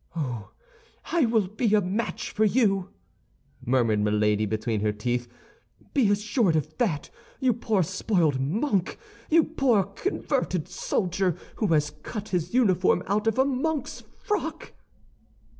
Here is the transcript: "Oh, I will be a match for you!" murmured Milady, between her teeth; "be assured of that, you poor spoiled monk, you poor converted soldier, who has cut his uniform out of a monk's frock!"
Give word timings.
"Oh, 0.15 0.49
I 1.11 1.27
will 1.27 1.45
be 1.47 1.75
a 1.75 1.79
match 1.81 2.31
for 2.31 2.43
you!" 2.43 2.89
murmured 3.63 3.99
Milady, 3.99 4.47
between 4.47 4.81
her 4.81 4.91
teeth; 4.91 5.27
"be 5.93 6.09
assured 6.09 6.55
of 6.55 6.75
that, 6.79 7.11
you 7.39 7.53
poor 7.53 7.83
spoiled 7.83 8.39
monk, 8.39 8.97
you 9.29 9.43
poor 9.43 9.83
converted 9.83 10.67
soldier, 10.67 11.35
who 11.57 11.67
has 11.67 11.91
cut 12.01 12.29
his 12.29 12.51
uniform 12.51 13.03
out 13.05 13.27
of 13.27 13.37
a 13.37 13.45
monk's 13.45 14.01
frock!" 14.17 14.73